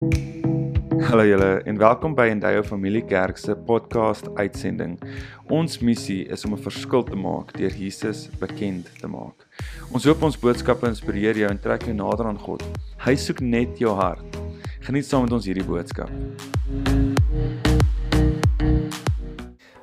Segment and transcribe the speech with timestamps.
[0.00, 4.94] Hallo julle en welkom by Endeavour Familie Kerk se podcast uitsending.
[5.52, 9.44] Ons missie is om 'n verskil te maak deur Jesus bekend te maak.
[9.92, 12.64] Ons hoop ons boodskappe inspireer jou en trek jou nader aan God.
[13.04, 14.40] Hy soek net jou hart.
[14.80, 16.08] Geniet saam met ons hierdie boodskap.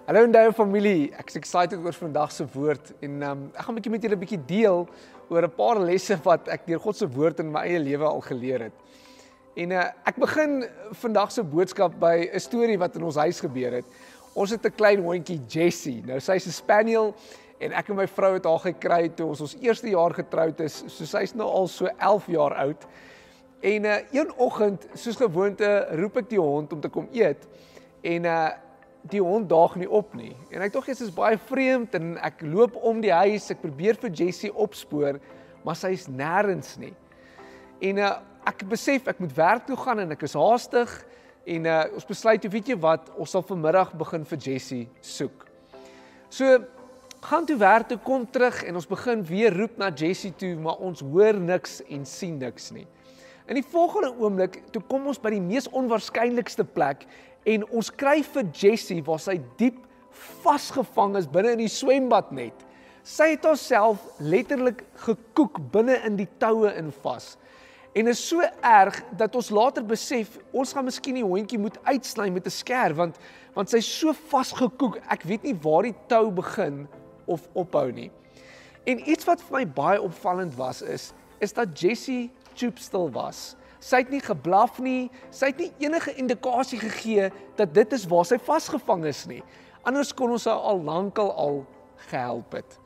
[0.07, 3.77] Hallo Endeavour Familie, ek is excited oor vandag se woord en um, ek gaan 'n
[3.77, 4.87] bietjie met julle 'n bietjie deel
[5.29, 8.21] oor 'n paar lesse wat ek deur God se woord in my eie lewe al
[8.21, 8.86] geleer het.
[9.57, 10.59] En uh, ek begin
[10.99, 13.85] vandag se boodskap by 'n storie wat in ons huis gebeur het.
[14.37, 16.03] Ons het 'n klein hondjie Jessie.
[16.05, 17.15] Nou sy's 'n spaniel
[17.59, 20.83] en ek en my vrou het haar gekry toe ons ons eerste jaar getroud is.
[20.87, 22.85] So sy's nou al so 11 jaar oud.
[23.61, 27.47] En uh, een oggend, soos gewoonte, roep ek die hond om te kom eet.
[28.01, 28.49] En uh
[29.07, 30.35] die hond daag nie op nie.
[30.51, 33.95] En ek dink dit is baie vreemd en ek loop om die huis, ek probeer
[33.95, 35.19] vir Jessie opspoor,
[35.63, 36.93] maar sy's nêrens nie.
[37.79, 38.11] En uh
[38.47, 40.93] ek besef ek moet werk toe gaan en ek is haastig
[41.47, 45.45] en uh ons besluit, weet jy wat, ons sal vanmiddag begin vir Jessie soek.
[46.29, 46.59] So
[47.23, 50.79] gaan toe werk toe kom terug en ons begin weer roep na Jessie toe, maar
[50.83, 52.85] ons hoor niks en sien niks nie.
[53.47, 57.05] In die volgende oomblik, toe kom ons by die mees onwaarskynlikste plek
[57.47, 59.79] en ons kry vir Jessie waar sy diep
[60.43, 62.65] vasgevang is binne in die swembad net.
[63.07, 67.37] Sy het haarself letterlik gekoek binne in die toue in vas.
[67.93, 72.29] En is so erg dat ons later besef ons gaan miskien die hondjie moet uitsny
[72.29, 73.17] met 'n skêr want
[73.53, 74.99] want sy's so vasgekoek.
[75.09, 76.87] Ek weet nie waar die tou begin
[77.25, 78.11] of ophou nie.
[78.85, 83.55] En iets wat vir my baie opvallend was is is dat Jessie choopstil was.
[83.79, 85.09] Sy het nie geblaf nie.
[85.29, 89.43] Sy het nie enige indikasie gegee dat dit is waar sy vasgevang is nie.
[89.83, 91.65] Anders kon ons haar al lankal al
[92.09, 92.79] gehelp het.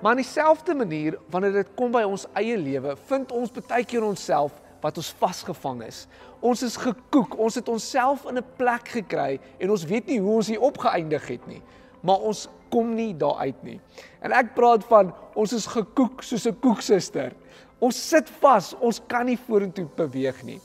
[0.00, 4.04] Maar in dieselfde manier wanneer dit kom by ons eie lewe, vind ons baie keer
[4.04, 6.06] onsself wat ons vasgevang is.
[6.40, 10.36] Ons is gekoek, ons het onsself in 'n plek gekry en ons weet nie hoe
[10.36, 11.62] ons hier opgeëindig het nie,
[12.00, 13.80] maar ons kom nie daar uit nie.
[14.22, 17.32] En ek praat van ons is gekoek soos 'n koeksuster.
[17.78, 20.60] Ons sit vas, ons kan nie vorentoe beweeg nie.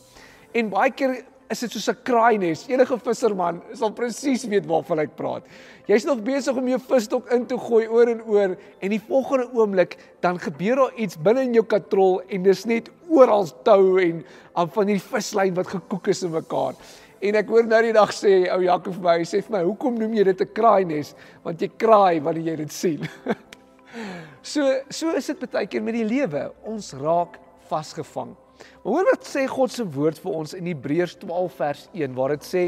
[0.53, 2.65] En baie keer is dit soos 'n kraaines.
[2.67, 5.43] Enige visserman sal presies weet waarvan ek praat.
[5.87, 9.49] Jy's nog besig om jou visstok in te gooi oor en oor en die volgende
[9.53, 14.23] oomblik dan gebeur daar iets binne in jou katrol en dis net oral tou en
[14.55, 16.73] aan van hierdie vislyn wat gekoek is in mekaar.
[17.21, 19.63] En ek hoor nou die dag sê ou Jaco vir my, hy sê vir my,
[19.63, 21.15] "Hoekom noem jy dit 'n kraaines?
[21.43, 23.09] Want jy kraai wanneer jy dit sien."
[24.41, 26.51] so so is dit baie keer met die lewe.
[26.63, 27.39] Ons raak
[27.69, 28.44] vasgevang.
[28.83, 32.35] Maar hoor wat sê God se woord vir ons in Hebreërs 12 vers 1 waar
[32.35, 32.63] dit sê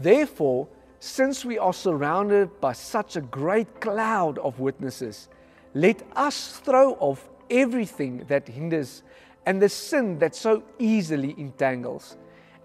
[0.00, 0.66] Therefore
[0.98, 5.28] since we are surrounded by such a great cloud of witnesses
[5.74, 9.02] let us throw off everything that hinders
[9.46, 12.16] and the sin that so easily entangles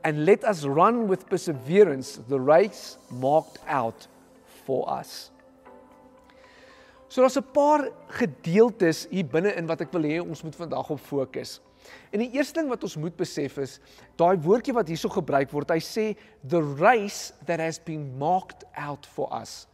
[0.03, 4.07] and let us run with perseverance the race marked out
[4.65, 5.31] for us.
[7.09, 10.89] So daar's 'n paar gedeeltes hier binne in wat ek wil hê ons moet vandag
[10.89, 11.59] op fokus.
[12.11, 13.79] En die eerste ding wat ons moet besef is
[14.19, 16.05] daai woordjie wat hierso gebruik word, hy sê
[16.47, 19.65] the race that has been marked out for us.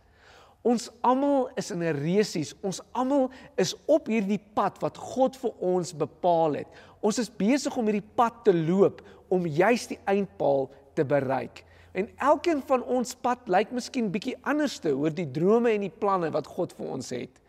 [0.65, 2.55] Ons almal is in 'n resies.
[2.63, 6.67] Ons almal is op hierdie pad wat God vir ons bepaal het.
[7.01, 11.63] Ons is besig om hierdie pad te loop om juis die eindpaal te bereik.
[11.93, 16.31] En elkeen van ons pad lyk miskien bietjie anderste oor die drome en die planne
[16.31, 17.41] wat God vir ons het.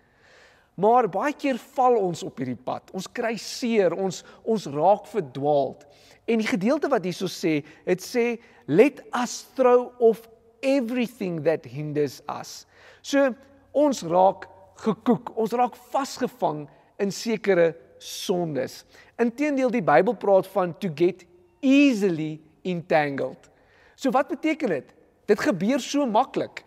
[0.76, 2.91] Maar baie keer val ons op hierdie pad.
[2.97, 5.87] Ons kry seer, ons ons raak verdwaald.
[6.28, 8.26] En die gedeelte wat hierso sê, dit sê
[8.69, 10.26] let us throw off
[10.60, 12.66] everything that hinders us.
[13.00, 13.31] So
[13.76, 14.48] ons raak
[14.82, 16.66] gekoek, ons raak vasgevang
[17.00, 17.70] in sekere
[18.03, 18.82] sondes.
[19.20, 21.25] Inteendeel die Bybel praat van to get
[21.64, 23.48] easily entangled.
[23.97, 24.93] So wat beteken dit?
[25.26, 26.62] Dit gebeur so maklik.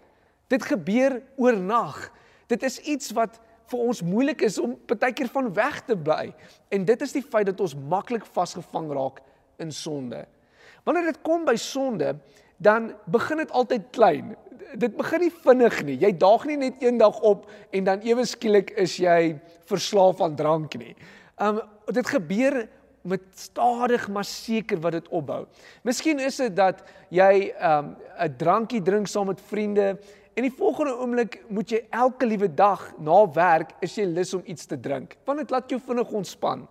[0.50, 2.08] Dit gebeur oornag.
[2.50, 3.38] Dit is iets wat
[3.70, 6.34] vir ons moeilik is om baie keer van weg te bly.
[6.74, 9.22] En dit is die feit dat ons maklik vasgevang raak
[9.62, 10.26] in sonde.
[10.88, 12.16] Wanneer dit kom by sonde,
[12.58, 14.34] dan begin dit altyd klein.
[14.80, 15.98] Dit begin nie vinnig nie.
[16.02, 19.40] Jy daag nie net eendag op en dan ewe skielik is jy
[19.70, 20.96] verslaaf aan drank nie.
[21.42, 22.66] Um dit gebeur
[23.08, 25.46] met stadig maar seker wat dit opbou.
[25.88, 29.98] Miskien is dit dat jy um 'n drankie drink saam met vriende
[30.40, 34.44] En die volgende oomblik moet jy elke liewe dag na werk is jy lus om
[34.48, 35.18] iets te drink.
[35.28, 36.62] Want dit laat jou vinnig ontspan.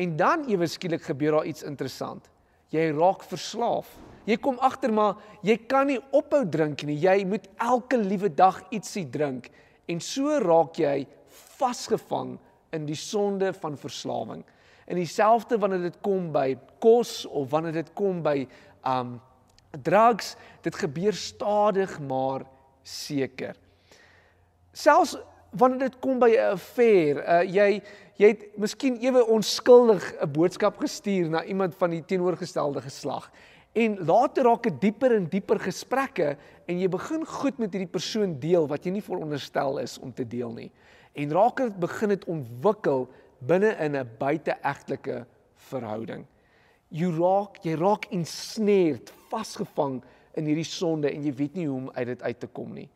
[0.00, 2.30] En dan ewe skielik gebeur daar iets interessant.
[2.72, 3.90] Jy raak verslaaf.
[4.24, 6.96] Jy kom agter maar jy kan nie ophou drink nie.
[7.02, 9.50] Jy moet elke liewe dag ietsie drink
[9.84, 11.02] en so raak jy
[11.58, 12.38] vasgevang
[12.72, 14.40] in die sonde van verslawing.
[14.88, 18.46] En dieselfde wanneer dit kom by kos of wanneer dit kom by
[18.88, 19.18] um
[19.84, 20.32] drugs,
[20.64, 22.46] dit gebeur stadig maar
[22.82, 23.56] seker.
[24.72, 25.16] Selfs
[25.50, 27.82] wanneer dit kom by 'n affair, uh, jy
[28.20, 33.30] jy het miskien ewe onskuldig 'n boodskap gestuur na iemand van die teenoorgestelde geslag
[33.72, 36.36] en later raak dit dieper en dieper gesprekke
[36.66, 40.26] en jy begin goed met hierdie persoon deel wat jy nie veronderstel is om te
[40.26, 40.70] deel nie.
[41.14, 43.08] En raak dit begin dit ontwikkel
[43.46, 45.26] binne in 'n buiteegtelike
[45.70, 46.26] verhouding.
[46.90, 50.02] Jy raak jy raak ensnared, vasgevang
[50.40, 52.88] in hierdie sonde en jy weet nie hoe om uit dit uit te kom nie.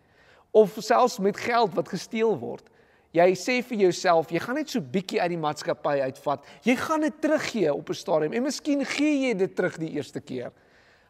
[0.55, 2.70] Of selfs met geld wat gesteel word.
[3.14, 6.46] Jy sê vir jouself, jy gaan net so bietjie uit die maatskappy uitvat.
[6.67, 10.20] Jy gaan dit teruggee op 'n stadium en miskien gee jy dit terug die eerste
[10.20, 10.50] keer.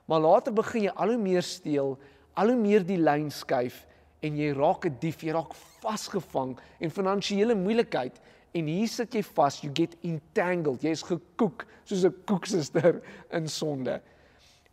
[0.07, 1.99] Maar later begin jy al hoe meer steel,
[2.35, 3.87] al hoe meer die lyn skuif
[4.21, 8.21] en jy raak 'n dief, jy raak vasgevang en finansiële moeilikheid
[8.55, 10.83] en hier sit jy vas, you get entangled.
[10.83, 13.03] Jy's gekoek soos 'n koeksuster
[13.33, 14.01] in sonde.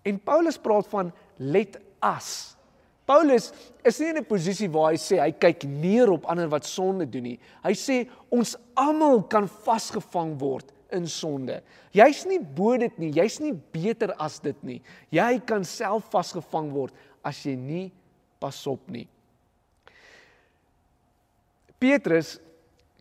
[0.03, 2.55] En Paulus praat van let us.
[3.05, 3.51] Paulus
[3.83, 7.05] is nie in 'n posisie waar hy sê hy kyk neer op ander wat sonde
[7.05, 7.39] doen nie.
[7.63, 11.61] Hy sê ons almal kan vasgevang word in sonde.
[11.91, 14.81] Jy's nie bo dit nie, jy's nie beter as dit nie.
[15.11, 16.93] Jy kan self vasgevang word
[17.23, 17.91] as jy nie
[18.39, 19.07] pas op nie.
[21.81, 22.39] Petrus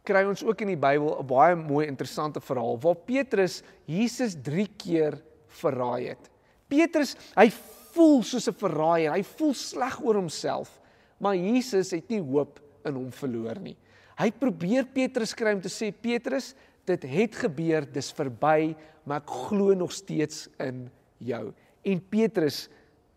[0.06, 4.66] kry ons ook in die Bybel 'n baie mooi interessante verhaal waar Petrus Jesus 3
[4.76, 6.30] keer verraai het.
[6.68, 7.50] Petrus, hy
[7.94, 10.80] voel soos 'n verraaier, hy voel sleg oor homself,
[11.18, 13.76] maar Jesus het nie hoop in hom verloor nie.
[14.18, 16.54] Hy probeer Petrus kry om te sê Petrus,
[16.84, 21.52] dit het gebeur, dis verby, maar ek glo nog steeds in jou.
[21.84, 22.68] En Petrus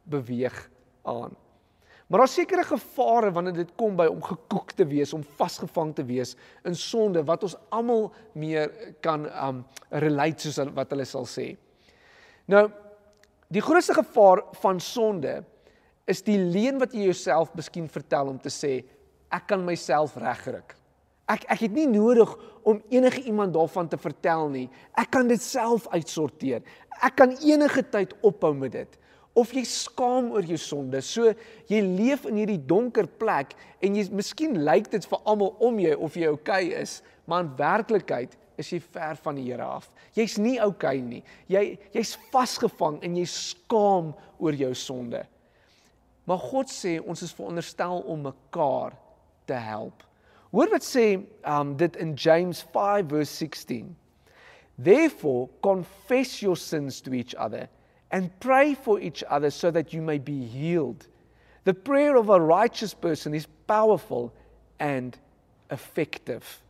[0.03, 0.69] beweeg
[1.03, 1.35] aan.
[2.07, 6.03] Maar daar's sekere gevare wanneer dit kom by om gekoek te wees, om vasgevang te
[6.05, 6.35] wees
[6.67, 8.69] in sonde wat ons almal meer
[9.01, 11.53] kan um relate soos wat hulle sal sê.
[12.51, 12.67] Nou,
[13.49, 15.41] die grootste gevaar van sonde
[16.05, 18.81] is die leuen wat jy jouself miskien vertel om te sê
[19.33, 20.61] ek kan myself regkry.
[21.31, 22.29] Ek ek het nie nodig
[22.67, 24.67] om enige iemand daarvan te vertel nie.
[24.99, 26.61] Ek kan dit self uitsorteer.
[27.01, 28.99] Ek kan enige tyd ophou met dit
[29.33, 31.01] of jy skaam oor jou sonde.
[31.01, 31.31] So
[31.69, 35.95] jy leef in hierdie donker plek en jy miskien lyk dit vir almal om jou
[36.05, 39.89] of jy oukei okay is, maar in werklikheid is jy ver van die Here af.
[40.15, 41.21] Jy's nie oukei okay nie.
[41.51, 45.23] Jy jy's vasgevang en jy skaam oor jou sonde.
[46.25, 48.95] Maar God sê ons is veronderstel om mekaar
[49.49, 50.03] te help.
[50.53, 51.17] Hoor wat sê
[51.49, 53.95] um dit in James 5 verse 16.
[54.77, 57.67] Therefore confess your sins to each other
[58.11, 61.07] and pray for each other so that you may be healed.
[61.63, 64.33] The prayer of a righteous person is powerful
[64.79, 65.17] and
[65.71, 66.62] effective.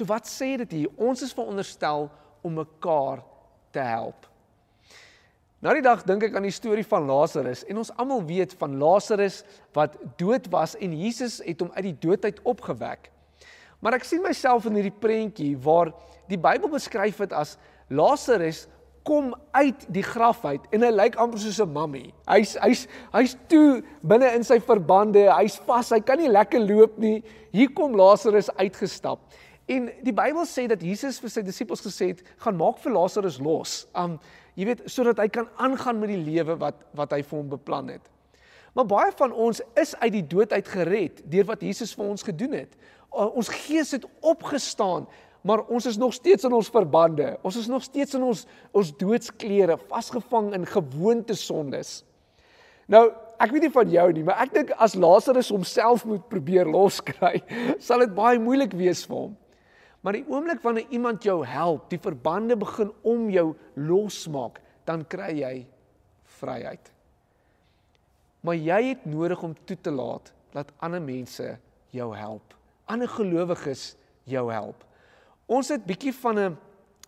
[0.00, 0.92] So wat sê dit hier?
[0.96, 2.06] Ons is veronderstel
[2.40, 3.20] om mekaar
[3.68, 4.24] te help.
[5.60, 8.78] Nou die dag dink ek aan die storie van Lazarus en ons almal weet van
[8.80, 9.42] Lazarus
[9.76, 13.10] wat dood was en Jesus het hom uit die dood uit opgewek.
[13.84, 15.92] Maar ek sien myself in hierdie prentjie waar
[16.32, 17.58] die Bybel beskryf dit as
[17.92, 18.64] Lazarus
[19.04, 22.14] kom uit die graf uit en hy lyk amper soos 'n mammie.
[22.24, 26.96] Hy's hy's hy's toe binne in sy verbande, hy's vas, hy kan nie lekker loop
[26.96, 27.20] nie.
[27.52, 29.20] Hier kom Lazarus uitgestap.
[29.70, 33.38] En die Bybel sê dat Jesus vir sy disippels gesê het, gaan maak vir Lazarus
[33.42, 33.84] los.
[33.94, 34.18] Um
[34.58, 37.92] jy weet sodat hy kan aangaan met die lewe wat wat hy vir hom beplan
[37.94, 38.08] het.
[38.74, 42.26] Maar baie van ons is uit die dood uit gered deur wat Jesus vir ons
[42.26, 42.74] gedoen het.
[43.10, 45.08] Ons gees het opgestaan
[45.42, 47.38] maar ons is nog steeds in ons verbande.
[47.42, 48.44] Ons is nog steeds in ons
[48.76, 52.00] ons doodsklere vasgevang in gewoonte sondes.
[52.90, 53.06] Nou,
[53.40, 57.40] ek weet nie van jou nie, maar ek dink as Lazarus homself moet probeer loskry,
[57.86, 59.36] sal dit baie moeilik wees vir hom.
[60.00, 65.34] Maar die oomblik wanneer iemand jou help, die verbande begin om jou losmaak, dan kry
[65.42, 65.54] jy
[66.40, 66.92] vryheid.
[68.40, 71.58] Maar jy het nodig om toe te laat dat ander mense
[71.92, 72.56] jou help.
[72.88, 74.86] Ander gelowiges jou help.
[75.50, 76.58] Ons het bietjie van 'n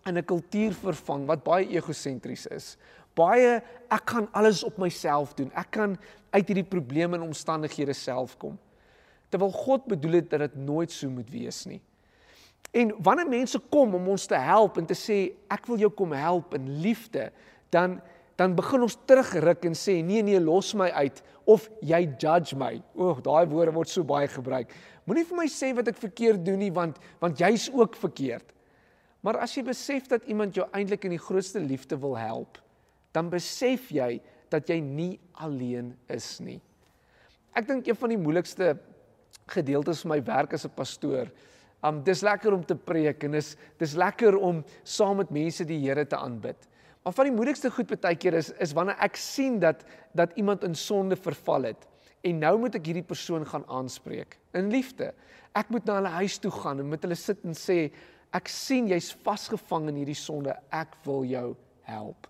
[0.05, 2.77] in 'n kultuur vervang wat baie egosentries is.
[3.15, 5.51] Baie ek kan alles op myself doen.
[5.55, 5.97] Ek kan
[6.29, 8.59] uit hierdie probleme en omstandighede self kom.
[9.29, 11.81] Terwyl God bedoel het dat dit nooit so moet wees nie.
[12.71, 16.11] En wanneer mense kom om ons te help en te sê ek wil jou kom
[16.11, 17.31] help in liefde,
[17.69, 18.01] dan
[18.35, 22.79] dan begin ons terugruk en sê nee nee los my uit of jy judge my.
[22.97, 24.71] O, daai woorde word so baie gebruik.
[25.05, 28.47] Moenie vir my sê wat ek verkeerd doen nie want want jy's ook verkeerd.
[29.23, 32.57] Maar as jy besef dat iemand jou eintlik in die grootste liefde wil help,
[33.15, 34.17] dan besef jy
[34.51, 36.59] dat jy nie alleen is nie.
[37.53, 38.73] Ek dink een van die moeilikste
[39.53, 41.29] gedeeltes van my werk as 'n pastoor
[41.83, 45.81] Um dis lekker om te preek en dis dis lekker om saam met mense die
[45.83, 46.69] Here te aanbid.
[47.03, 49.83] Maar van die moeilikste goed baie keer is is wanneer ek sien dat
[50.15, 51.87] dat iemand in sonde verval het
[52.23, 55.11] en nou moet ek hierdie persoon gaan aanspreek in liefde.
[55.53, 57.89] Ek moet na hulle huis toe gaan en met hulle sit en sê
[58.33, 60.55] ek sien jy's vasgevang in hierdie sonde.
[60.71, 61.49] Ek wil jou
[61.89, 62.29] help.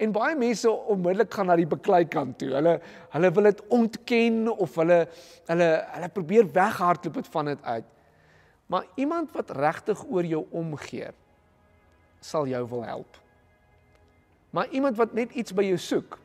[0.00, 2.52] En baie mense onmiddellik gaan na die beklei kant toe.
[2.54, 2.76] Hulle
[3.14, 5.00] hulle wil dit ontken of hulle
[5.48, 7.90] hulle hulle probeer weghardloop dit van dit uit.
[8.70, 11.10] Maar iemand wat regtig oor jou omgee
[12.22, 13.16] sal jou wil help.
[14.50, 16.18] Maar iemand wat net iets by jou soek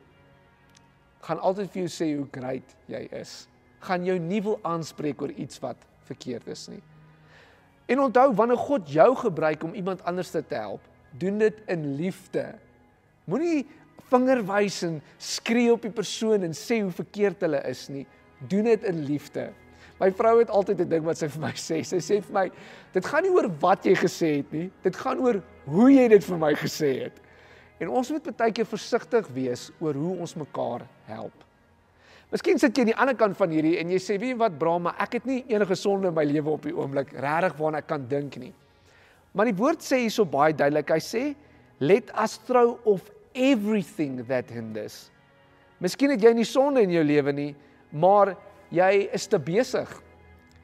[1.26, 3.46] gaan altyd vir jou sê hoe great jy is.
[3.82, 6.82] Gaan jou nie wil aanspreek oor iets wat verkeerd is nie.
[7.90, 10.82] En onthou wanneer God jou gebruik om iemand anders te help,
[11.18, 12.44] doen dit in liefde.
[13.26, 13.66] Moenie
[14.10, 18.04] vinger wys en skree op die persoon en sê hoe verkeerd hulle is nie.
[18.46, 19.48] Doen dit in liefde.
[20.00, 21.82] My vrou het altyd 'n ding wat sy vir my sê.
[21.84, 22.50] Sy sê vir my,
[22.92, 24.70] dit gaan nie oor wat jy gesê het nie.
[24.82, 27.20] Dit gaan oor hoe jy dit vir my gesê het.
[27.80, 31.44] En ons moet baie keer versigtig wees oor hoe ons mekaar help.
[32.32, 34.78] Miskien sit jy aan die ander kant van hierdie en jy sê, "Wie wat bra,
[34.78, 37.86] maar ek het nie enige sonde in my lewe op die oomblik regtig waarna ek
[37.86, 38.52] kan dink nie."
[39.32, 40.88] Maar die woord sê hierso baie duidelik.
[40.90, 41.36] Hy sê,
[41.78, 45.10] "Let us throw off everything that hinders."
[45.80, 47.54] Miskien het jy nie sonde in jou lewe nie,
[47.92, 48.36] maar
[48.74, 49.90] jy is te besig.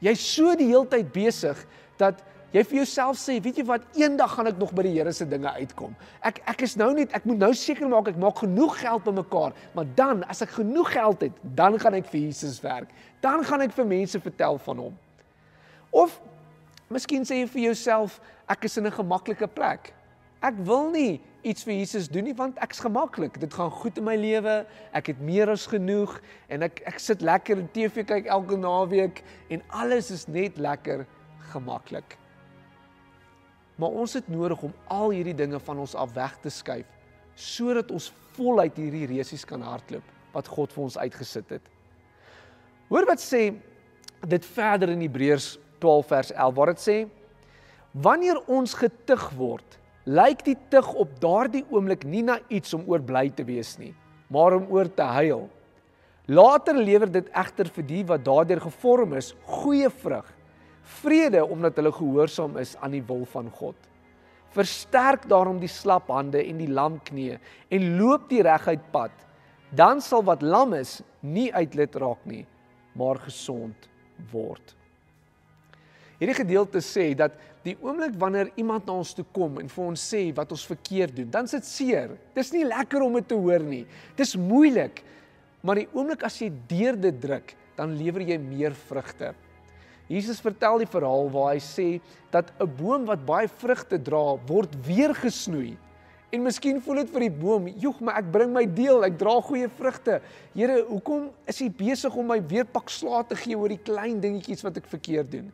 [0.03, 1.59] Jy's so die hele tyd besig
[1.99, 2.21] dat
[2.53, 5.25] jy vir jouself sê, weet jy wat, eendag gaan ek nog by die Here se
[5.25, 5.95] dinge uitkom.
[6.21, 9.55] Ek ek is nou net, ek moet nou seker maak ek maak genoeg geld bymekaar,
[9.73, 12.93] maar dan as ek genoeg geld het, dan gaan ek vir Jesus werk.
[13.25, 15.01] Dan gaan ek vir mense vertel van hom.
[15.93, 16.19] Of
[16.93, 18.19] miskien sê jy vir jouself,
[18.49, 19.93] ek is in 'n gemaklike plek.
[20.41, 23.37] Ek wil nie iets vir Jesus doen nie want ek's gemaklik.
[23.41, 24.63] Dit gaan goed in my lewe.
[24.95, 26.15] Ek het meer as genoeg
[26.51, 29.23] en ek ek sit lekker in TV kyk elke naweek
[29.53, 31.05] en alles is net lekker
[31.51, 32.17] gemaklik.
[33.75, 36.89] Maar ons het nodig om al hierdie dinge van ons af weg te skuif
[37.33, 41.69] sodat ons voluit hierdie resies kan hardloop wat God vir ons uitgesit het.
[42.91, 43.47] Hoor wat sê
[44.29, 46.97] dit verder in Hebreërs 12 vers 11 waar dit sê
[48.05, 53.03] wanneer ons getuig word lyk die tug op daardie oomblik nie na iets om oor
[53.03, 53.93] bly te wees nie,
[54.27, 55.47] maar om oor te huil.
[56.27, 60.27] Later lewer dit egter vir die wat daardeur gevorm is, goeie vrug.
[61.03, 63.75] Vrede omdat hulle gehoorsaam is aan die wil van God.
[64.53, 67.39] Versterk daarom die slap hande en die lam knieë
[67.73, 69.11] en loop die reguit pad.
[69.73, 72.43] Dan sal wat lam is nie uitlet raak nie,
[72.95, 73.89] maar gesond
[74.31, 74.75] word.
[76.23, 77.33] Hierdie gedeelte sê dat
[77.65, 81.17] die oomblik wanneer iemand na ons toe kom en vir ons sê wat ons verkeerd
[81.17, 82.13] doen, dan sit seer.
[82.31, 83.81] Dis nie lekker om dit te hoor nie.
[84.15, 85.01] Dis moeilik.
[85.67, 89.33] Maar die oomblik as jy deur dit druk, dan lewer jy meer vrugte.
[90.07, 91.87] Jesus vertel die verhaal waar hy sê
[92.31, 95.75] dat 'n boom wat baie vrugte dra, word weer gesnoei.
[96.31, 99.41] En miskien voel dit vir die boom, "Joeg, maar ek bring my deel, ek dra
[99.41, 100.21] goeie vrugte.
[100.55, 104.21] Here, hoekom is U besig om my weer pak slaag te gee oor die klein
[104.21, 105.51] dingetjies wat ek verkeerd doen?"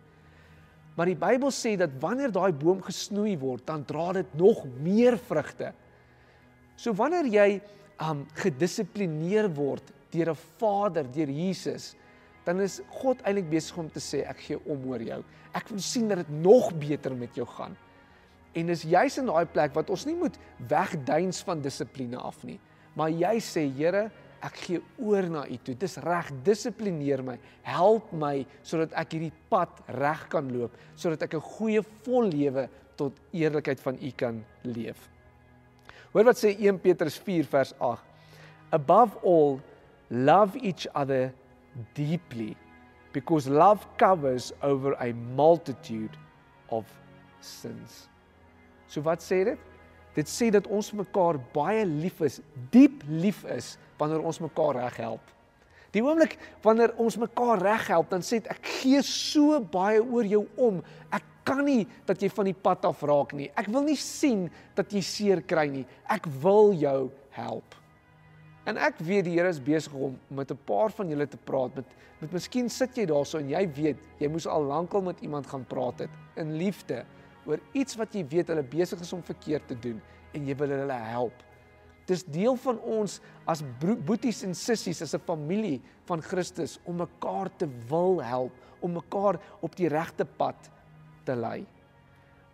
[1.00, 5.16] Maar die Bybel sê dat wanneer daai boom gesnoei word, dan dra dit nog meer
[5.30, 5.72] vrugte.
[6.76, 7.62] So wanneer jy
[8.04, 11.96] um gedissiplineer word deur 'n Vader, deur Jesus,
[12.44, 15.24] dan is God eintlik besig om te sê ek gee om oor jou.
[15.56, 17.78] Ek wil sien dat dit nog beter met jou gaan.
[18.54, 20.38] En dis juis in daai plek wat ons nie moet
[20.68, 22.60] wegduins van dissipline af nie,
[22.96, 24.12] maar jy sê Here,
[24.46, 25.76] ek gee oor na U toe.
[25.76, 27.38] Dis reg, dissiplineer my.
[27.68, 32.70] Help my sodat ek hierdie pad reg kan loop, sodat ek 'n goeie vol lewe
[32.98, 35.10] tot eerlikheid van U kan leef.
[36.14, 38.00] Hoor wat sê 1 Petrus 4 vers 8.
[38.72, 39.60] Above all,
[40.10, 41.34] love each other
[41.94, 42.56] deeply
[43.14, 46.18] because love covers over a multitude
[46.70, 46.86] of
[47.42, 48.10] sins.
[48.88, 49.60] So wat sê dit?
[50.16, 52.42] Dit sê dat ons mekaar baie lief is,
[52.74, 55.36] diep lief is wanneer ons mekaar reg help.
[55.94, 60.44] Die oomblik wanneer ons mekaar reg help, dan sê ek gee so baie oor jou
[60.62, 60.84] om.
[61.12, 63.50] Ek kan nie dat jy van die pad af raak nie.
[63.58, 65.86] Ek wil nie sien dat jy seer kry nie.
[66.10, 67.78] Ek wil jou help.
[68.70, 71.76] En ek weet die Here is besig om met 'n paar van julle te praat
[71.76, 71.86] met
[72.20, 75.64] met miskien sit jy daarso en jy weet jy moes al lankal met iemand gaan
[75.64, 77.06] praat het in liefde
[77.48, 80.02] oor iets wat jy weet hulle besig is om verkeerd te doen
[80.34, 81.34] en jy wil hulle help.
[82.10, 87.50] Dis deel van ons as boeties en sissies as 'n familie van Christus om mekaar
[87.58, 88.52] te wil help,
[88.82, 90.56] om mekaar op die regte pad
[91.26, 91.66] te lei.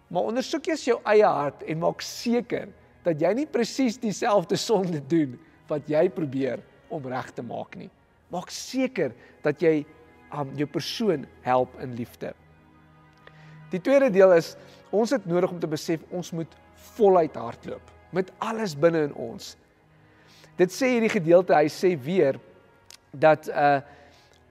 [0.10, 2.68] Maar ondersoek eers jou eie hart en maak seker
[3.04, 6.60] dat jy nie presies dieselfde sonde doen wat jy probeer
[6.90, 7.90] om reg te maak nie.
[8.30, 9.86] Maak seker dat jy
[10.34, 12.34] um, jou persoon help in liefde.
[13.72, 14.56] Die tweede deel is
[14.92, 16.56] ons het nodig om te besef ons moet
[16.96, 19.54] voluit hardloop met alles binne in ons.
[20.60, 22.40] Dit sê hierdie gedeelte, hy sê weer
[23.12, 23.82] dat uh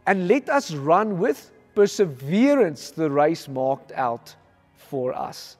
[0.04, 4.34] and let us run with perseverance the race marked out
[4.76, 5.56] for us.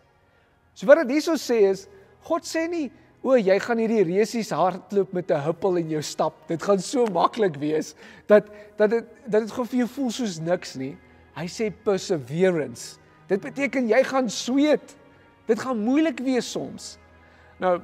[0.75, 1.87] So wat dit hierso sê is
[2.29, 2.91] God sê nie
[3.25, 6.35] o jy gaan hierdie resies hardloop met 'n huppel in jou stap.
[6.49, 7.95] Dit gaan so maklik wees
[8.29, 8.45] dat
[8.77, 10.97] dat dit dat dit gou vir jou voel soos niks nie.
[11.35, 12.99] Hy sê perseverance.
[13.29, 14.97] Dit beteken jy gaan sweet.
[15.47, 16.99] Dit gaan moeilik wees soms.
[17.59, 17.81] Nou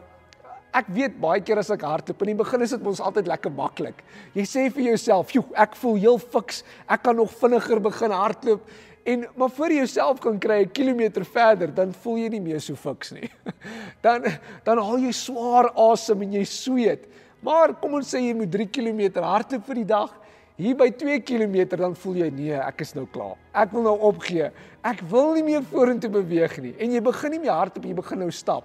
[0.72, 3.52] ek weet baie keer as ek hardloop in die begin is dit mos altyd lekker
[3.54, 4.04] maklik.
[4.34, 6.62] Jy sê vir jouself, "Joe, ek voel heel fiks.
[6.88, 8.60] Ek kan nog vinniger begin hardloop."
[9.04, 12.60] En maar voor jy jouself kan kry 'n kilometer verder, dan voel jy nie meer
[12.60, 13.30] so fiks nie.
[14.02, 14.24] Dan
[14.64, 17.06] dan haal jy swaar asem en jy sweet.
[17.40, 20.10] Maar kom ons sê jy moet 3 km hardloop vir die dag.
[20.56, 23.36] Hier by 2 km dan voel jy nee, ek is nou klaar.
[23.54, 24.50] Ek wil nou opgee.
[24.84, 26.74] Ek wil nie meer vorentoe beweeg nie.
[26.78, 28.64] En jy begin nie meer hardloop, jy begin nou stap.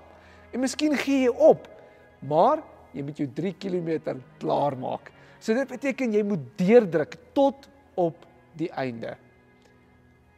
[0.52, 1.68] En miskien gee jy op.
[2.28, 2.64] Maar
[2.94, 5.12] jy moet jou 3 km klaar maak.
[5.40, 9.18] So dit beteken jy moet deurdruk tot op die einde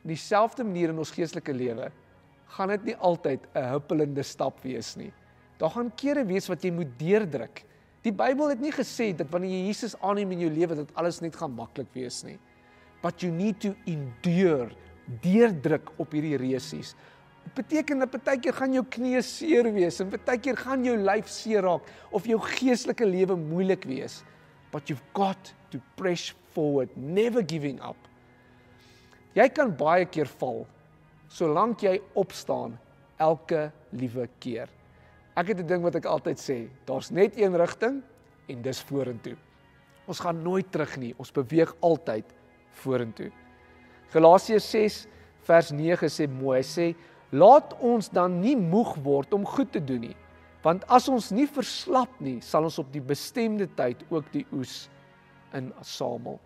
[0.08, 1.90] dieselfde manier in ons geestelike lewe
[2.56, 5.12] gaan dit nie altyd 'n huppelende stap wees nie.
[5.60, 7.64] Daar gaan kere wees wat jy moet deurdruk.
[8.04, 11.20] Die Bybel het nie gesê dat wanneer jy Jesus aanneem in jou lewe dat alles
[11.22, 12.40] net gaan maklik wees nie.
[13.02, 14.70] But you need to endure,
[15.22, 16.96] deurdruk op hierdie resies.
[17.56, 21.30] Beteken dat baie keer gaan jou knieë seer wees en baie keer gaan jou lyf
[21.32, 24.24] seer raak of jou geestelike lewe moeilik wees.
[24.72, 27.98] But you've got to press forward, never giving up.
[29.38, 30.66] Jy kan baie keer val
[31.30, 32.78] solank jy opstaan
[33.22, 34.70] elke liewe keer.
[35.38, 38.02] Ek het 'n ding wat ek altyd sê, daar's net een rigting
[38.50, 39.36] en dis vorentoe.
[40.08, 42.26] Ons gaan nooit terug nie, ons beweeg altyd
[42.72, 43.32] vorentoe.
[44.10, 45.08] Galasiërs 6
[45.42, 46.96] vers 9 sê mooi, hy sê
[47.32, 50.18] laat ons dan nie moeg word om goed te doen nie,
[50.64, 54.88] want as ons nie verslap nie, sal ons op die bestemde tyd ook die oes
[55.56, 56.40] insamel.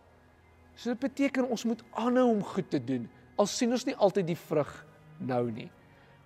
[0.76, 3.10] So dit beteken ons moet aanhou om goed te doen
[3.42, 4.72] al sien ons nie altyd die vrug
[5.26, 5.70] nou nie.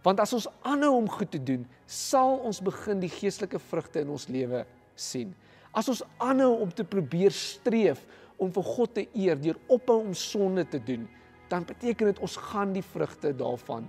[0.06, 4.12] Want as ons aanhou om goed te doen, sal ons begin die geestelike vrugte in
[4.14, 4.64] ons lewe
[5.00, 5.32] sien.
[5.76, 8.04] As ons aanhou om te probeer streef
[8.42, 11.08] om vir God te eer deur ophou om sonde te doen,
[11.50, 13.88] dan beteken dit ons gaan die vrugte daarvan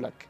[0.00, 0.26] pluk.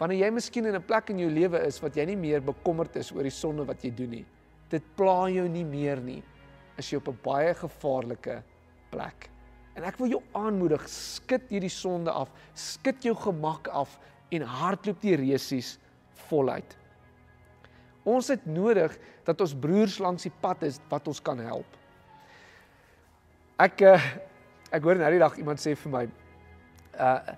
[0.00, 2.96] Wanneer jy miskien in 'n plek in jou lewe is wat jy nie meer bekommerd
[2.96, 4.24] is oor die sonde wat jy doen nie,
[4.70, 6.22] dit pla jou nie meer nie,
[6.78, 8.42] is jy op 'n baie gevaarlike
[8.90, 9.30] plek.
[9.76, 13.98] En ek wil jou aanmoedig, skud hierdie sonde af, skud jou gemak af
[14.30, 15.78] en hardloop die resies
[16.28, 16.76] voluit.
[18.04, 21.66] Ons het nodig dat ons broers langs die pad is wat ons kan help.
[23.58, 24.00] Ek eh,
[24.72, 26.08] ek hoor nou die dag iemand sê vir my
[26.98, 27.36] uh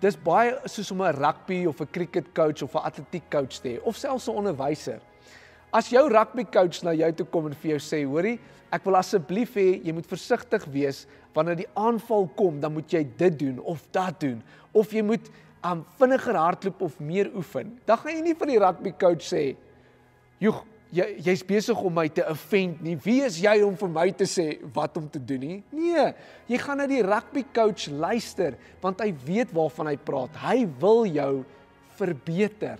[0.00, 3.68] dis baie soos om 'n rugby of 'n cricket coach of 'n atletiek coach te
[3.68, 5.00] hê of selfs 'n onderwyser.
[5.72, 8.38] As jou rugby coach na jou toe kom en vir jou sê, hoorie,
[8.72, 13.06] ek wil asseblief hê jy moet versigtig wees wanneer die aanval kom, dan moet jy
[13.16, 15.30] dit doen of dat doen of jy moet
[15.64, 17.78] um vinniger hardloop of meer oefen.
[17.84, 19.56] Dan gaan jy nie vir die rugby coach sê,
[20.38, 22.96] "Joeg, jy jy's besig om my te offend nie.
[23.02, 26.14] Wie is jy om vir my te sê wat om te doen nie?" Nee,
[26.46, 30.36] jy gaan na die rugby coach luister want hy weet waarvan hy praat.
[30.36, 31.44] Hy wil jou
[31.96, 32.78] verbeter.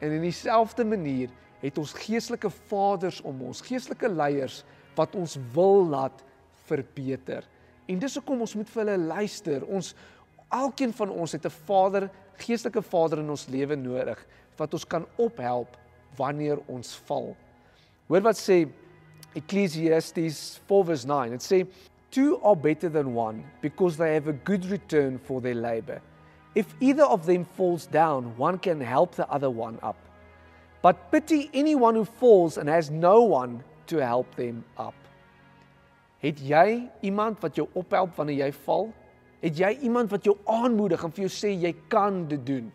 [0.00, 4.64] En in dieselfde manier het ons geestelike vaders om ons, geestelike leiers
[4.96, 6.24] wat ons wil laat
[6.66, 7.44] verbeter.
[7.86, 9.64] En dis hoekom ons moet vir hulle luister.
[9.64, 9.94] Ons
[10.52, 15.06] elkeen van ons het 'n vader, geestelike vader in ons lewe nodig wat ons kan
[15.16, 15.76] ophelp
[16.16, 17.34] wanneer ons val.
[18.08, 18.66] Hoor wat sê
[19.36, 21.30] Ecclesiastes 4:9.
[21.30, 21.66] Dit sê
[22.10, 26.00] two are better than one because they have a good return for their labor.
[26.54, 29.96] If either of them falls down, one can help the other one up.
[30.80, 34.94] But pity anyone who falls and has no one to help them up.
[36.18, 38.88] Het jy iemand wat jou ophelp wanneer jy val?
[39.42, 42.72] Het jy iemand wat jou aanmoedig en vir jou sê jy kan dit doen?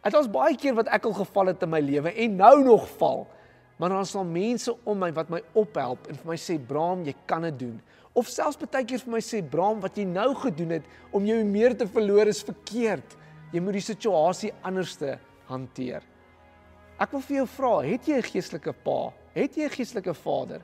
[0.00, 2.88] Dit was baie keer wat ek al geval het in my lewe en nou nog
[2.96, 3.26] val.
[3.76, 7.04] Maar daar is al mense om my wat my ophelp en vir my sê Bram,
[7.04, 7.76] jy kan dit doen.
[8.16, 11.38] Of selfs baie keer vir my sê Bram, wat jy nou gedoen het om jou
[11.44, 13.16] meer te verloor is verkeerd.
[13.52, 16.04] Jy moet die situasie anderste hanteer.
[17.00, 19.12] Ek wil vir jou vra, het jy 'n geestelike pa?
[19.34, 20.60] Het jy 'n geestelike vader?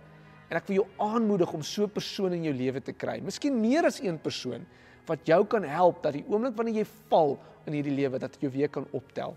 [0.50, 3.20] En ek wil jou aanmoedig om so 'n persoon in jou lewe te kry.
[3.20, 4.66] Miskien meer as een persoon
[5.08, 8.50] wat jou kan help dat die oomblik wanneer jy val in hierdie lewe dat jy
[8.54, 9.36] weer kan optel.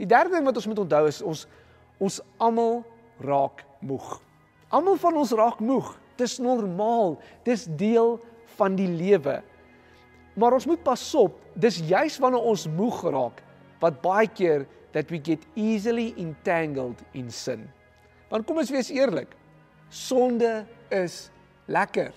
[0.00, 1.46] Die derde ding wat ons moet onthou is ons
[2.00, 2.80] ons almal
[3.20, 4.16] raak moeg.
[4.72, 5.90] Almal van ons raak moeg.
[6.16, 7.18] Dis normaal.
[7.44, 8.16] Dis deel
[8.56, 9.40] van die lewe.
[10.40, 11.36] Maar ons moet pas op.
[11.52, 13.44] Dis juis wanneer ons moeg raak
[13.80, 17.62] wat baie keer that we get easily entangled in sin.
[18.30, 19.32] Want kom ons wees eerlik.
[19.90, 21.28] Sonde is
[21.66, 22.12] lekker.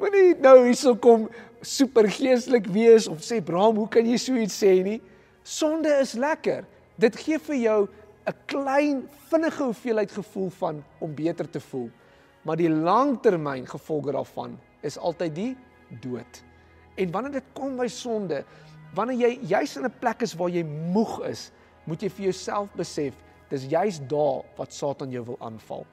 [0.00, 1.26] Moenie nou hierso kom
[1.60, 4.96] super geestelik wees of sê Bram, hoe kan jy so iets sê nie?
[5.44, 6.64] Sonde is lekker.
[6.96, 7.80] Dit gee vir jou
[8.26, 11.90] 'n klein vinnige hoeveelheid gevoel van om beter te voel.
[12.44, 15.56] Maar die langtermyn gevolge daarvan is altyd die
[16.00, 16.42] dood.
[16.96, 18.44] En wanneer dit kom by sonde,
[18.94, 21.50] wanneer jy juis in 'n plek is waar jy moeg is,
[21.84, 23.14] moet jy vir jouself besef,
[23.50, 25.86] dis juis daar wat Satan jou wil aanval.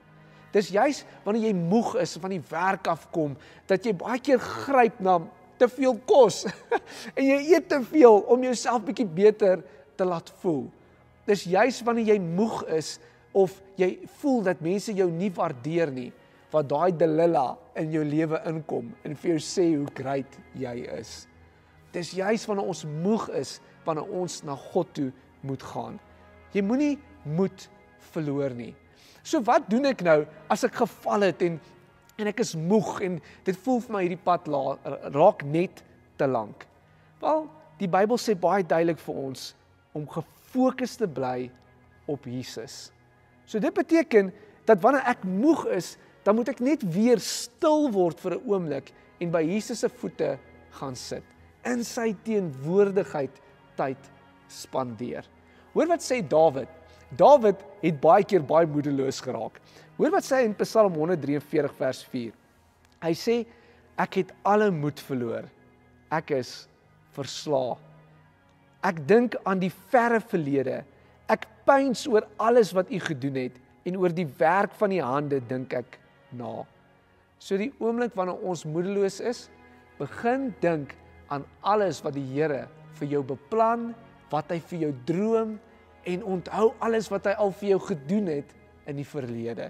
[0.56, 3.36] Dis juis wanneer jy moeg is van die werk afkom
[3.70, 5.20] dat jy baie keer gryp na
[5.58, 6.46] te veel kos
[7.18, 9.64] en jy eet te veel om jouself bietjie beter
[9.98, 10.68] te laat voel.
[11.28, 12.96] Dis juis wanneer jy moeg is
[13.38, 16.12] of jy voel dat mense jou nie waardeer nie,
[16.54, 21.26] wat daai Delila in jou lewe inkom en vir jou sê hoe great jy is.
[21.92, 25.10] Dis juis wanneer ons moeg is wanneer ons na God toe
[25.48, 26.00] moet gaan.
[26.56, 26.96] Jy moenie
[27.28, 27.68] moed
[28.14, 28.74] verloor nie.
[29.28, 31.60] So wat doen ek nou as ek geval het en
[32.18, 34.62] en ek is moeg en dit voel vir my hierdie pad la,
[35.14, 35.84] raak net
[36.18, 36.64] te lank.
[37.22, 37.44] Wel,
[37.78, 39.52] die Bybel sê baie duidelik vir ons
[39.94, 41.52] om gefokus te bly
[42.10, 42.88] op Jesus.
[43.46, 44.32] So dit beteken
[44.66, 45.94] dat wanneer ek moeg is,
[46.26, 48.90] dan moet ek net weer stil word vir 'n oomblik
[49.22, 50.40] en by Jesus se voete
[50.80, 51.24] gaan sit.
[51.64, 53.38] In sy teenwoordigheid
[53.78, 54.12] tyd
[54.50, 55.24] spandeer.
[55.74, 56.70] Hoor wat sê Dawid?
[57.16, 59.60] Dawid het baie keer baie moedeloos geraak.
[59.98, 62.34] Hoor wat sê hy in Psalm 143 vers 4.
[63.04, 63.38] Hy sê
[63.98, 65.48] ek het alle moed verloor.
[66.14, 66.68] Ek is
[67.18, 67.76] verslae.
[68.86, 70.84] Ek dink aan die verre verlede.
[71.28, 75.42] Ek pyns oor alles wat u gedoen het en oor die werk van die hande
[75.50, 75.98] dink ek
[76.36, 76.64] na.
[77.40, 79.48] So die oomblik wanneer ons moedeloos is,
[80.00, 80.94] begin dink
[81.34, 82.66] aan alles wat die Here
[82.98, 83.92] vir jou beplan,
[84.32, 85.56] wat hy vir jou droom
[86.08, 88.54] en onthou alles wat hy al vir jou gedoen het
[88.88, 89.70] in die verlede.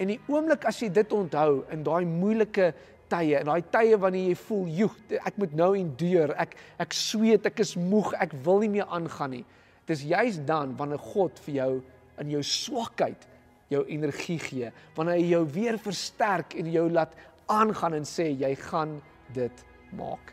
[0.00, 2.72] En die oomblik as jy dit onthou in daai moeilike
[3.12, 6.34] tye, in daai tye wanneer jy voel, "Joe, ek moet nou enduur.
[6.38, 9.44] Ek ek sweet, ek is moeg, ek wil nie meer aangaan nie."
[9.86, 11.82] Dis juis dan wanneer God vir jou
[12.18, 13.26] in jou swakheid
[13.68, 17.14] jou energie gee, wanneer hy jou weer versterk en jou laat
[17.46, 19.00] aangaan en sê jy gaan
[19.34, 19.64] dit
[19.96, 20.32] maak.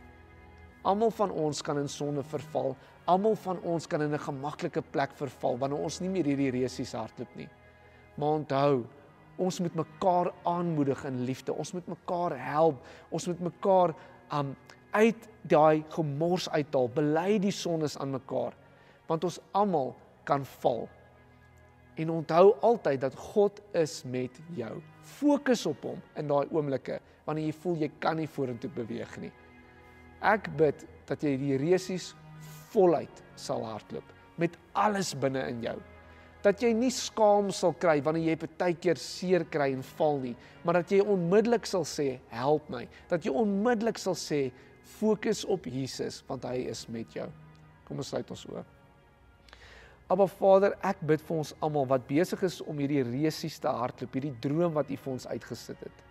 [0.83, 2.75] Almal van ons kan in sonde verval.
[3.09, 6.93] Almal van ons kan in 'n gemaklike plek verval wanneer ons nie meer hierdie resies
[6.93, 7.49] hardloop nie.
[8.15, 8.85] Maar onthou,
[9.37, 11.53] ons moet mekaar aanmoedig in liefde.
[11.53, 12.85] Ons moet mekaar help.
[13.09, 13.95] Ons moet mekaar
[14.31, 14.55] um
[14.91, 16.89] uit daai gemors uithaal.
[16.89, 18.53] Bely die sondes aan mekaar.
[19.07, 20.87] Want ons almal kan val.
[21.95, 24.81] En onthou altyd dat God is met jou.
[25.01, 29.31] Fokus op hom in daai oomblikke wanneer jy voel jy kan nie vorentoe beweeg nie.
[30.21, 32.13] Ek bid dat jy die resies
[32.73, 35.77] voluit sal hardloop met alles binne in jou
[36.43, 40.35] dat jy nie skaam sal kry wanneer jy baie keer seer kry en val nie,
[40.63, 44.51] maar dat jy onmiddellik sal sê, "Help my." Dat jy onmiddellik sal sê,
[44.83, 47.29] "Fokus op Jesus want hy is met jou."
[47.85, 48.63] Kom ons sluit ons oë.
[50.09, 54.13] Aba Vader, ek bid vir ons almal wat besig is om hierdie resies te hardloop,
[54.13, 56.03] hierdie droom wat U vir ons uitgesit het.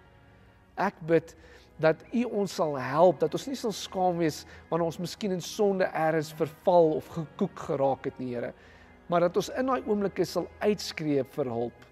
[0.77, 1.35] Ek bid
[1.79, 5.45] dat U ons sal help, dat ons nie sal skaam wees wanneer ons miskien in
[5.45, 8.53] sonde eers verval of gekoek geraak het nie, Here
[9.09, 11.87] maar dat ons in daai oomblikke sal uitskree vir hulp.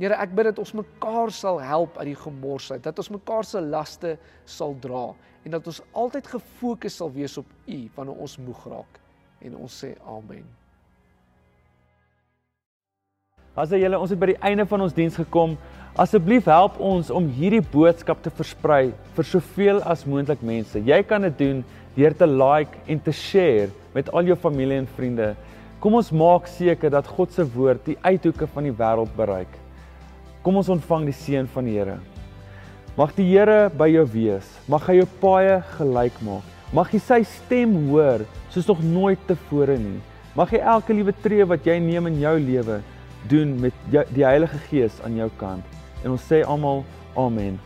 [0.00, 3.60] Here, ek bid dat ons mekaar sal help uit die gemorsheid, dat ons mekaar se
[3.62, 4.16] laste
[4.48, 5.06] sal dra
[5.44, 9.00] en dat ons altyd gefokus sal wees op U wanneer ons moeg raak.
[9.44, 10.46] En ons sê amen.
[13.54, 15.58] As jy julle ons het by die einde van ons diens gekom,
[15.94, 20.80] asseblief help ons om hierdie boodskap te versprei vir soveel as moontlik mense.
[20.82, 21.60] Jy kan dit doen
[21.94, 25.28] deur te like en te share met al jou familie en vriende.
[25.78, 29.52] Kom ons maak seker dat God se woord die uithoeke van die wêreld bereik.
[30.42, 32.00] Kom ons ontvang die seën van die Here.
[32.98, 34.48] Mag die Here by jou wees.
[34.66, 36.50] Mag hy jou paaie gelyk maak.
[36.74, 40.00] Mag jy sy stem hoor soos nog nooit tevore nie.
[40.34, 42.80] Mag jy elke liewe tree wat jy neem in jou lewe
[43.30, 45.73] doen met die Heilige Gees aan jou kant.
[46.04, 46.84] En ons sê almal
[47.16, 47.58] amen.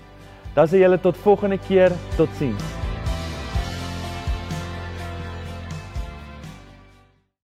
[0.55, 1.93] Dan sê julle tot volgende keer.
[2.17, 2.88] Totsiens.